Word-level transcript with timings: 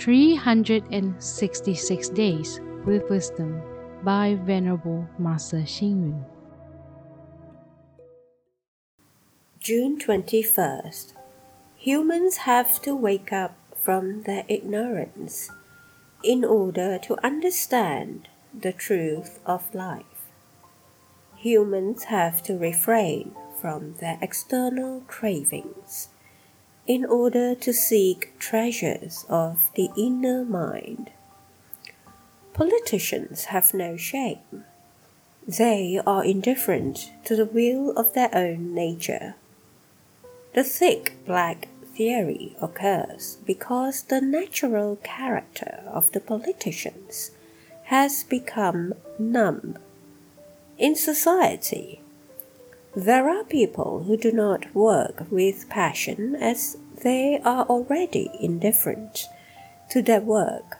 366 0.00 2.08
Days 2.08 2.60
with 2.86 3.10
Wisdom 3.10 3.60
by 4.02 4.38
Venerable 4.44 5.06
Master 5.18 5.58
Xing 5.58 6.00
Yun. 6.00 6.24
June 9.58 10.00
21st. 10.00 11.12
Humans 11.76 12.38
have 12.38 12.80
to 12.80 12.96
wake 12.96 13.30
up 13.30 13.54
from 13.78 14.22
their 14.22 14.46
ignorance 14.48 15.50
in 16.24 16.46
order 16.46 16.98
to 16.98 17.18
understand 17.22 18.30
the 18.58 18.72
truth 18.72 19.38
of 19.44 19.74
life. 19.74 20.30
Humans 21.36 22.04
have 22.04 22.42
to 22.44 22.56
refrain 22.56 23.32
from 23.60 23.96
their 24.00 24.16
external 24.22 25.02
cravings 25.06 26.08
in 26.90 27.04
order 27.04 27.54
to 27.54 27.72
seek 27.72 28.36
treasures 28.40 29.24
of 29.28 29.70
the 29.76 29.88
inner 29.96 30.44
mind. 30.44 31.08
Politicians 32.52 33.44
have 33.54 33.72
no 33.72 33.96
shame. 33.96 34.64
They 35.46 36.00
are 36.04 36.24
indifferent 36.24 37.12
to 37.26 37.36
the 37.36 37.44
will 37.44 37.92
of 37.96 38.14
their 38.14 38.34
own 38.34 38.74
nature. 38.74 39.36
The 40.52 40.64
thick 40.64 41.14
black 41.24 41.68
theory 41.94 42.56
occurs 42.60 43.38
because 43.46 44.02
the 44.02 44.20
natural 44.20 44.96
character 45.04 45.84
of 45.86 46.10
the 46.10 46.18
politicians 46.18 47.30
has 47.84 48.24
become 48.24 48.94
numb. 49.16 49.78
In 50.76 50.96
society, 50.96 52.00
there 52.94 53.28
are 53.28 53.44
people 53.44 54.04
who 54.04 54.16
do 54.16 54.32
not 54.32 54.74
work 54.74 55.24
with 55.30 55.68
passion 55.68 56.34
as 56.34 56.76
they 57.02 57.40
are 57.44 57.64
already 57.66 58.30
indifferent 58.40 59.26
to 59.90 60.02
their 60.02 60.20
work. 60.20 60.78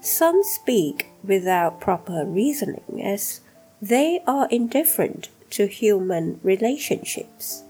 Some 0.00 0.42
speak 0.42 1.08
without 1.22 1.80
proper 1.80 2.24
reasoning 2.24 3.00
as 3.02 3.40
they 3.80 4.22
are 4.26 4.48
indifferent 4.50 5.28
to 5.50 5.66
human 5.66 6.40
relationships. 6.42 7.62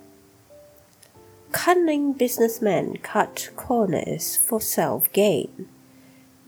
Cunning 1.52 2.12
businessmen 2.12 2.96
cut 3.02 3.50
corners 3.56 4.36
for 4.36 4.60
self 4.60 5.12
gain. 5.12 5.68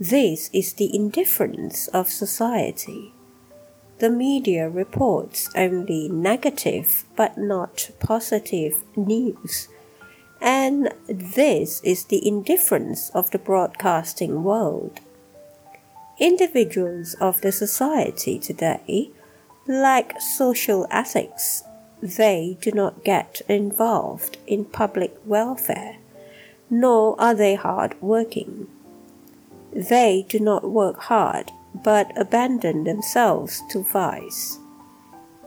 This 0.01 0.49
is 0.53 0.75
the 0.75 0.95
indifference 0.95 1.89
of 1.89 2.09
society. 2.09 3.13
The 3.99 4.11
media 4.11 4.69
reports 4.69 5.51
only 5.57 6.09
negative 6.09 7.05
but 7.17 7.37
not 7.37 7.91
positive 7.99 8.85
news. 8.95 9.69
And 10.41 10.95
this 11.09 11.81
is 11.83 12.05
the 12.05 12.27
indifference 12.27 13.11
of 13.11 13.33
the 13.33 13.41
broadcasting 13.41 14.45
world. 14.45 15.01
Individuals 16.21 17.15
of 17.21 17.41
the 17.41 17.51
society 17.51 18.39
today 18.39 19.11
lack 19.67 20.21
social 20.21 20.87
ethics. 20.93 21.65
They 22.01 22.57
do 22.61 22.71
not 22.71 23.03
get 23.03 23.43
involved 23.49 24.39
in 24.47 24.65
public 24.65 25.17
welfare, 25.25 25.97
nor 26.71 27.21
are 27.21 27.35
they 27.35 27.57
hard 27.57 28.01
working. 28.01 28.69
They 29.73 30.25
do 30.29 30.39
not 30.39 30.71
work 30.71 31.01
hard 31.01 31.51
but 31.75 32.17
abandon 32.17 32.85
themselves 32.85 33.63
to 33.71 33.83
vice. 33.83 34.59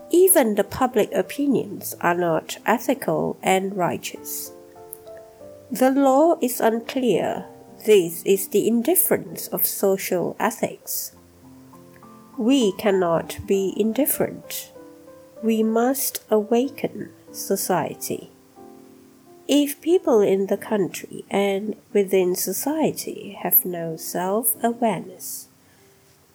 Even 0.10 0.56
the 0.56 0.64
public 0.64 1.12
opinions 1.14 1.96
are 2.02 2.16
not 2.16 2.58
ethical 2.66 3.38
and 3.42 3.76
righteous. 3.78 4.52
The 5.72 5.92
law 5.92 6.36
is 6.42 6.60
unclear. 6.60 7.46
This 7.86 8.22
is 8.24 8.50
the 8.50 8.68
indifference 8.68 9.48
of 9.48 9.66
social 9.66 10.36
ethics. 10.40 11.14
We 12.38 12.74
cannot 12.74 13.40
be 13.48 13.74
indifferent. 13.78 14.74
We 15.42 15.64
must 15.64 16.24
awaken 16.30 17.12
society. 17.32 18.32
If 19.48 19.82
people 19.82 20.22
in 20.22 20.48
the 20.48 20.58
country 20.58 21.26
and 21.30 21.76
within 21.94 22.36
society 22.36 23.38
have 23.42 23.66
no 23.66 23.96
self 23.96 24.56
awareness, 24.64 25.48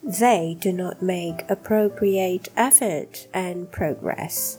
they 0.06 0.56
do 0.60 0.72
not 0.72 1.02
make 1.02 1.44
appropriate 1.50 2.48
effort 2.56 3.26
and 3.34 3.72
progress. 3.72 4.58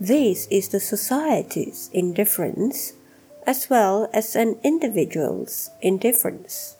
This 0.00 0.48
is 0.50 0.68
the 0.68 0.80
society's 0.80 1.88
indifference 1.92 2.94
as 3.46 3.70
well 3.70 4.10
as 4.12 4.34
an 4.34 4.58
individual's 4.64 5.70
indifference, 5.80 6.76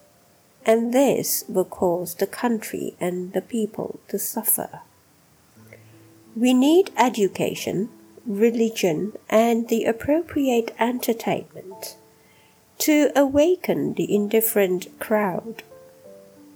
and 0.67 0.93
this 0.93 1.45
will 1.49 1.65
cause 1.65 2.17
the 2.17 2.27
country 2.27 2.97
and 3.01 3.33
the 3.33 3.41
people 3.41 4.01
to 4.09 4.19
suffer. 4.19 4.81
We 6.35 6.55
need 6.55 6.91
education, 6.97 7.91
religion, 8.27 9.13
and 9.31 9.69
the 9.69 9.85
appropriate 9.85 10.75
entertainment 10.81 11.97
to 12.79 13.13
awaken 13.15 13.95
the 13.95 14.13
indifferent 14.13 14.99
crowd 14.99 15.63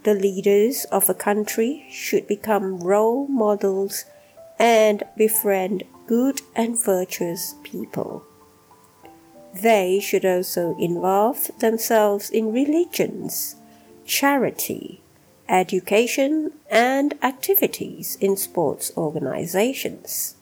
the 0.03 0.13
leaders 0.13 0.85
of 0.91 1.09
a 1.09 1.13
country 1.13 1.85
should 1.89 2.27
become 2.27 2.79
role 2.79 3.27
models 3.27 4.05
and 4.59 5.03
befriend 5.17 5.83
good 6.07 6.41
and 6.55 6.81
virtuous 6.81 7.55
people. 7.63 8.23
They 9.53 9.99
should 9.99 10.25
also 10.25 10.75
involve 10.77 11.51
themselves 11.59 12.29
in 12.29 12.51
religions, 12.51 13.55
charity, 14.05 15.01
education, 15.47 16.51
and 16.69 17.13
activities 17.23 18.17
in 18.19 18.35
sports 18.35 18.91
organizations. 18.97 20.35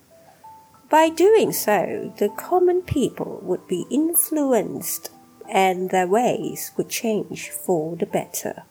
By 0.89 1.09
doing 1.09 1.51
so, 1.51 2.13
the 2.17 2.29
common 2.29 2.81
people 2.81 3.39
would 3.43 3.67
be 3.67 3.85
influenced 3.91 5.11
and 5.49 5.89
their 5.89 6.07
ways 6.07 6.71
would 6.77 6.89
change 6.89 7.49
for 7.49 7.95
the 7.95 8.05
better 8.05 8.63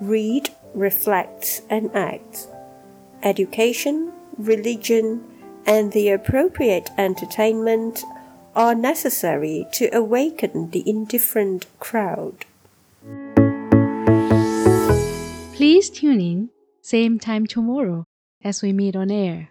read, 0.00 0.50
reflect, 0.74 1.62
and 1.70 1.94
act. 1.94 2.46
Education, 3.22 4.12
religion, 4.38 5.24
and 5.66 5.92
the 5.92 6.08
appropriate 6.08 6.90
entertainment 6.96 8.04
are 8.56 8.74
necessary 8.74 9.66
to 9.72 9.94
awaken 9.94 10.70
the 10.70 10.82
indifferent 10.88 11.66
crowd. 11.78 12.44
Please 15.54 15.90
tune 15.90 16.20
in, 16.20 16.50
same 16.82 17.18
time 17.18 17.46
tomorrow 17.46 18.04
as 18.42 18.62
we 18.62 18.72
meet 18.72 18.96
on 18.96 19.10
air. 19.10 19.50